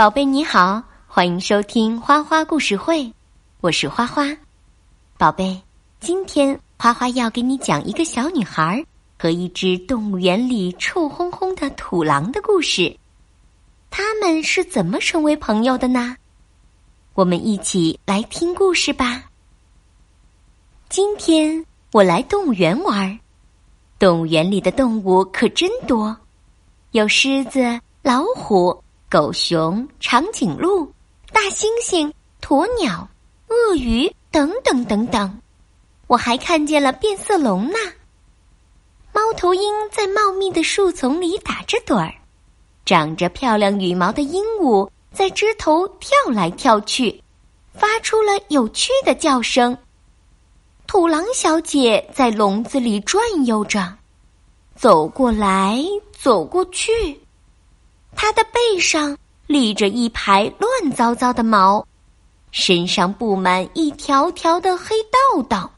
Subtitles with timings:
[0.00, 3.12] 宝贝你好，欢迎收听花花故事会，
[3.60, 4.34] 我是花花。
[5.18, 5.60] 宝贝，
[6.00, 8.82] 今天花花要给你讲一个小女孩
[9.18, 12.96] 和一只动物园里臭烘烘的土狼的故事。
[13.90, 16.16] 他们是怎么成为朋友的呢？
[17.12, 19.24] 我们一起来听故事吧。
[20.88, 21.62] 今天
[21.92, 23.20] 我来动物园玩，
[23.98, 26.16] 动物园里的动物可真多，
[26.92, 28.82] 有狮子、老虎。
[29.10, 30.86] 狗熊、长颈鹿、
[31.32, 33.08] 大猩猩、鸵鸟、
[33.48, 35.40] 鳄鱼等等等等，
[36.06, 37.74] 我还看见了变色龙呢。
[39.12, 42.14] 猫头鹰在茂密的树丛里打着盹儿，
[42.84, 47.20] 长着漂亮羽毛的鹦鹉在枝头跳来跳去，
[47.74, 49.76] 发出了有趣的叫声。
[50.86, 53.92] 土狼小姐在笼子里转悠着，
[54.76, 55.82] 走过来
[56.12, 57.20] 走过去。
[58.14, 61.86] 它的背上立着一排乱糟糟的毛，
[62.50, 65.70] 身上布满一条条的黑道道。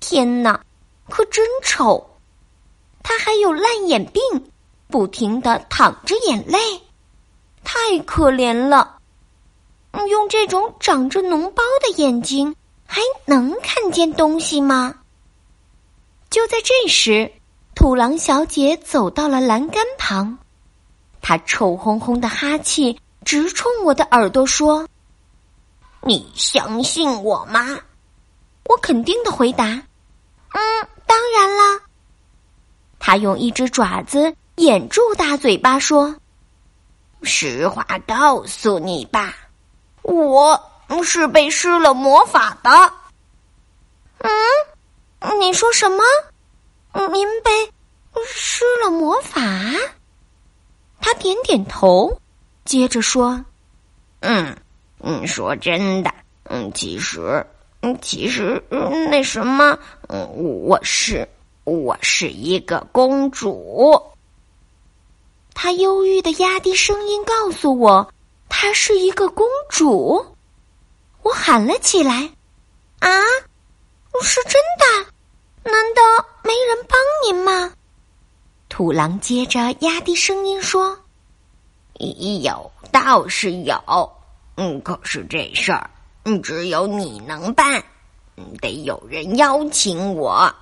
[0.00, 0.60] 天哪，
[1.08, 2.04] 可真丑！
[3.02, 4.22] 它还有烂眼病，
[4.88, 6.58] 不停的淌着眼泪，
[7.64, 8.98] 太可怜了。
[10.08, 12.54] 用这种长着脓包的眼睛，
[12.86, 14.94] 还能看见东西吗？
[16.28, 17.32] 就在这时，
[17.74, 20.38] 土狼小姐走到了栏杆旁。
[21.28, 24.86] 他臭烘烘的哈气直冲我的耳朵说
[26.06, 27.80] ：“你相信我吗？”
[28.70, 29.64] 我肯定的回答
[30.54, 31.80] ：“嗯，当然啦。”
[33.00, 36.14] 他用一只爪子掩住大嘴巴说
[37.24, 39.34] ：“实话告诉你吧，
[40.02, 40.70] 我
[41.02, 42.70] 是被施了魔法的。”
[44.22, 46.04] 嗯，你说什么？
[47.10, 47.72] 您被
[48.28, 49.42] 施了魔法？
[51.06, 52.20] 他点点头，
[52.64, 53.44] 接着说
[54.18, 54.56] ：“嗯，
[54.98, 56.10] 嗯，说真的，
[56.42, 57.46] 嗯，其实，
[57.82, 61.28] 嗯，其实，那什么，嗯，我是，
[61.62, 64.02] 我是一个公主。”
[65.54, 68.12] 他忧郁的压低声音告诉我
[68.50, 70.26] ：“她是一个公主。”
[71.22, 72.28] 我喊了起来
[72.98, 73.08] ：“啊，
[74.24, 75.70] 是真的？
[75.70, 76.02] 难道
[76.42, 77.72] 没人帮您吗？”
[78.76, 80.98] 土狼接着压低声音说
[82.42, 83.74] ：“有倒是有，
[84.56, 85.88] 嗯，可是这事儿，
[86.26, 87.82] 嗯，只有你能办，
[88.36, 90.54] 嗯，得有人邀请我。”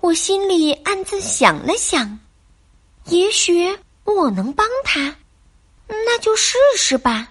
[0.00, 2.18] 我心里暗自想了想，
[3.08, 5.14] 也许我能帮他，
[5.86, 7.28] 那就试试吧。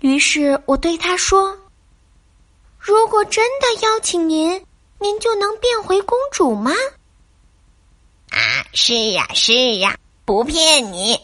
[0.00, 1.56] 于是我对他说
[2.76, 4.66] ：“如果真的邀请您，
[4.98, 6.72] 您就能变回公主吗？”
[8.30, 11.18] 啊，是呀，是呀，不骗你。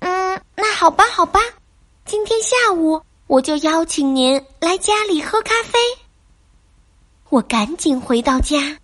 [0.00, 1.40] 嗯，那好吧，好吧，
[2.04, 5.78] 今天下午我就邀请您来家里喝咖啡。
[7.30, 8.78] 我赶紧回到家，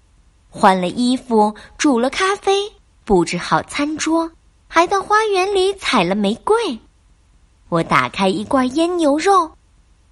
[0.49, 2.73] 换了衣服，煮了咖啡，
[3.05, 4.31] 布置好餐桌，
[4.67, 6.79] 还到花园里采了玫瑰。
[7.69, 9.53] 我打开一罐腌牛肉，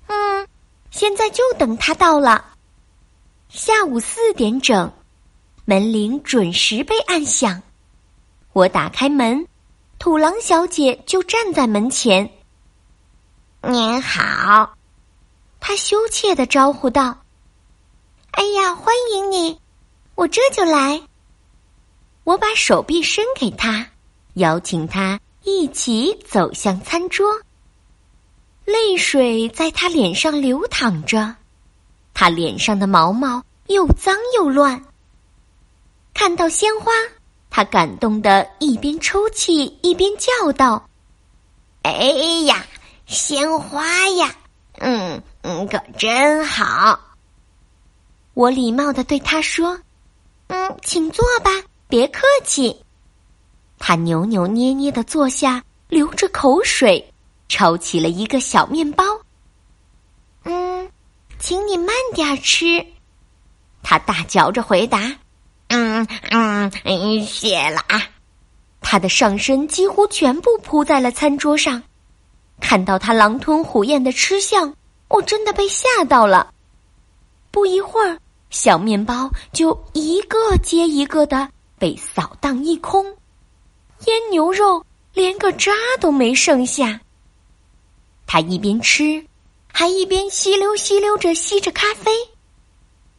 [0.06, 0.46] 嗯，
[0.90, 2.44] 现在就等他到了。
[3.48, 4.92] 下午四点整。
[5.68, 7.60] 门铃准时被按响，
[8.54, 9.46] 我打开门，
[9.98, 12.30] 土狼小姐就站在门前。
[13.60, 14.74] 您好，
[15.60, 17.18] 她羞怯的招呼道
[18.32, 19.60] ：“哎呀，欢迎你，
[20.14, 21.02] 我这就来。”
[22.24, 23.86] 我把手臂伸给她，
[24.36, 27.26] 邀请她一起走向餐桌。
[28.64, 31.36] 泪水在她脸上流淌着，
[32.14, 34.82] 她脸上的毛毛又脏又乱。
[36.18, 36.90] 看到鲜花，
[37.48, 40.84] 他感动的一边抽泣一边叫道
[41.82, 41.92] ：“哎
[42.44, 42.66] 呀，
[43.06, 44.34] 鲜花呀，
[44.78, 46.98] 嗯嗯，可真好。”
[48.34, 49.78] 我礼貌的对他说
[50.48, 51.52] ：“嗯，请坐吧，
[51.86, 52.84] 别客气。”
[53.78, 57.14] 他扭扭捏捏的坐下，流着口水，
[57.48, 59.04] 抄起了一个小面包。
[60.42, 60.90] “嗯，
[61.38, 62.84] 请你慢点吃。”
[63.84, 65.16] 他大嚼着回答。
[65.68, 66.70] 嗯嗯，
[67.24, 68.02] 谢了啊！
[68.80, 71.82] 他的上身几乎全部铺在了餐桌上，
[72.60, 74.74] 看到他狼吞虎咽的吃相，
[75.08, 76.52] 我真的被吓到了。
[77.50, 78.18] 不一会儿，
[78.50, 81.48] 小面包就一个接一个的
[81.78, 83.04] 被扫荡一空，
[84.06, 86.98] 腌牛肉连个渣都没剩下。
[88.26, 89.22] 他一边吃，
[89.72, 92.10] 还一边吸溜吸溜着吸着咖啡。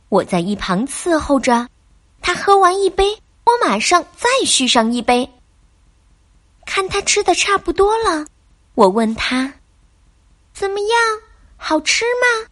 [0.07, 1.67] 我在一旁伺候着。
[2.21, 5.29] 他喝完一杯，我马上再续上一杯。
[6.65, 8.25] 看他吃的差不多了，
[8.75, 9.53] 我问他
[10.53, 10.89] ：“怎么样，
[11.57, 12.49] 好吃吗？”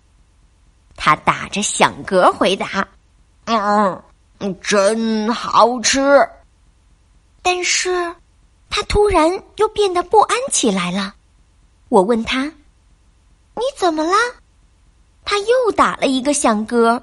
[0.98, 2.88] 他打着响嗝回答
[3.46, 4.04] ：“嗯，
[4.62, 6.00] 真好吃。”
[7.44, 8.16] 但是，
[8.70, 11.14] 他突然又变得不安起来了。
[11.90, 12.44] 我问他
[13.56, 14.14] ：“你怎么了？”
[15.24, 17.02] 他又打了一个响嗝，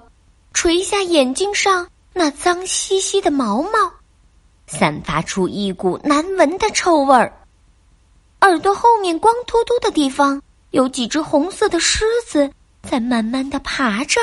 [0.53, 3.93] 垂下眼睛上那脏兮兮的毛毛。
[4.67, 7.31] 散发出一股难闻的臭味儿。
[8.41, 10.41] 耳朵后面光秃秃的地方
[10.71, 12.51] 有几只红色的狮子
[12.83, 14.21] 在慢慢的爬着。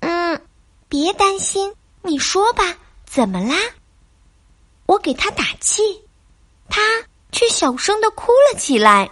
[0.00, 0.40] 嗯，
[0.88, 1.72] 别担心，
[2.02, 2.64] 你说吧，
[3.06, 3.54] 怎么啦？
[4.86, 5.82] 我给他打气，
[6.68, 6.80] 他
[7.30, 9.08] 却小声的哭了起来。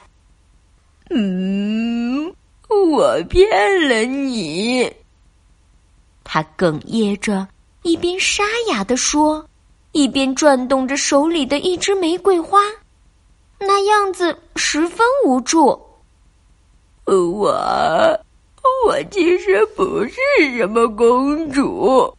[1.10, 2.34] 嗯，
[2.68, 4.92] 我骗了你。
[6.32, 7.48] 他哽咽着，
[7.82, 9.44] 一边沙哑地说。
[9.90, 12.60] 一边转动着手里的一支玫瑰花，
[13.58, 15.70] 那样子十分无助。
[17.06, 17.50] 我，
[18.86, 20.16] 我其实不是
[20.56, 22.16] 什么公主，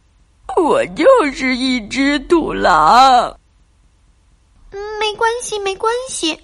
[0.58, 3.34] 我就是一只土狼。
[5.00, 6.38] 没关系，没关系。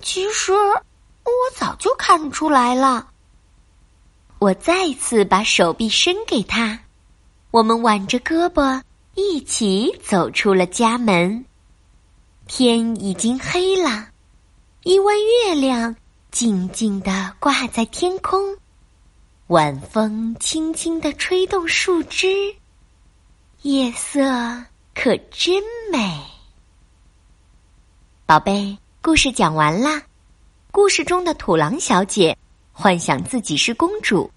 [0.00, 3.08] 其实我早就看出来了。
[4.38, 6.78] 我再次把手臂伸给他，
[7.50, 8.82] 我们挽着胳膊。
[9.14, 11.46] 一起走出了家门，
[12.46, 14.08] 天已经黑了，
[14.82, 15.96] 一弯月亮
[16.30, 18.58] 静静地挂在天空，
[19.46, 22.54] 晚风轻轻地吹动树枝，
[23.62, 24.20] 夜色
[24.94, 26.20] 可真美。
[28.26, 30.02] 宝贝，故事讲完啦。
[30.70, 32.36] 故事中的土狼小姐
[32.78, 34.30] 幻想自己是公主，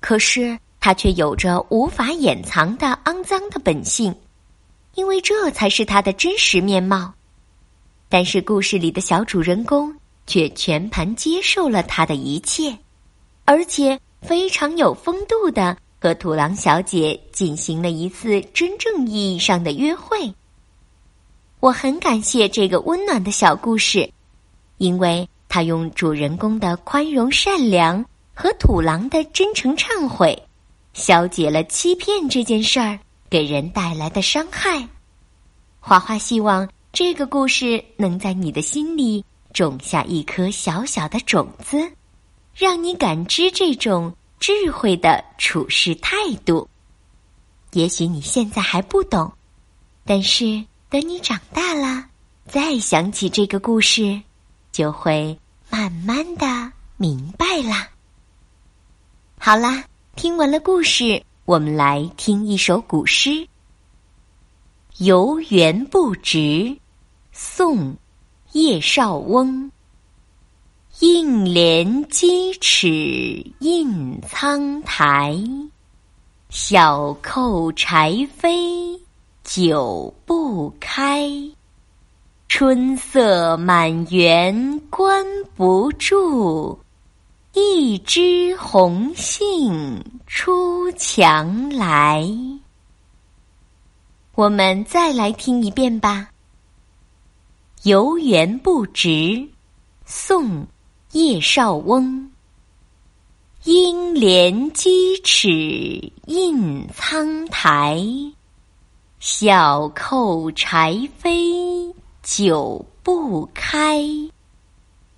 [0.00, 0.58] 可是。
[0.80, 4.14] 她却有着无法掩藏的肮脏的本性，
[4.96, 7.10] 因为这才是她的真实面貌。
[8.10, 9.90] 但是故事里的小主人公
[10.26, 12.76] 却全盘接受了他的一切，
[13.46, 20.30] 而且非常有风度的和土狼小姐进行了一次真正意义上的约会。
[21.60, 24.06] 我很感谢这个温暖的小故事，
[24.76, 28.04] 因为他用主人公的宽容善良
[28.34, 30.36] 和土狼的真诚忏悔。
[30.94, 32.98] 消解了欺骗这件事儿
[33.30, 34.88] 给人带来的伤害。
[35.78, 41.88] 花花希望这个故事能在你的心里种下一颗小小的种子，
[42.52, 46.68] 让你感知这种智慧的处事态度。
[47.74, 49.32] 也许你现在还不懂，
[50.04, 52.06] 但是等你长大了，
[52.44, 54.20] 再想起这个故事，
[54.72, 55.38] 就会
[55.74, 56.46] 慢慢的
[56.96, 57.90] 明白啦。
[59.40, 59.84] 好啦。
[60.14, 63.30] 听完了故事，我们来听一首古诗
[64.98, 66.38] 《游园不值》，
[67.32, 67.92] 宋·
[68.52, 69.72] 叶绍翁。
[71.00, 75.36] 应怜屐齿印苍苔，
[76.50, 78.96] 小扣柴扉
[79.42, 81.28] 久不开。
[82.48, 85.24] 春色满园关
[85.56, 86.78] 不住。
[87.52, 92.28] 一枝红杏出墙来。
[94.34, 96.28] 我们再来听一遍吧。
[97.88, 99.08] 《游园不值》，
[100.04, 100.62] 宋·
[101.12, 102.30] 叶绍翁。
[103.64, 105.48] 应怜屐齿
[106.26, 108.02] 印苍苔，
[109.20, 111.83] 小扣柴扉
[112.24, 114.02] 久不开。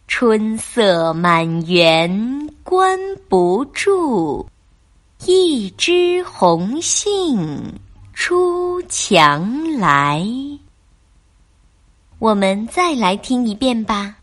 [0.08, 2.98] 春色满园关
[3.28, 4.44] 不住，
[5.24, 7.72] 一枝红杏
[8.12, 10.26] 出墙来。
[12.18, 14.16] 我们再来听一遍吧。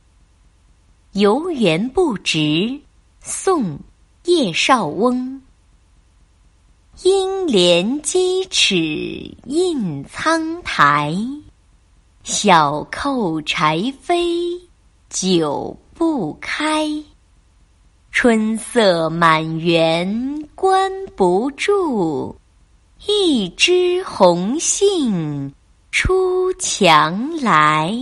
[1.20, 2.38] 《游园不值》，
[3.22, 3.64] 宋·
[4.26, 5.42] 叶绍翁。
[7.04, 8.76] 应怜屐齿
[9.46, 11.16] 印苍苔，
[12.24, 14.58] 小扣柴扉。
[15.10, 16.90] 久不开，
[18.12, 22.36] 春色满园关不住，
[23.06, 25.54] 一枝红杏
[25.92, 27.94] 出墙来。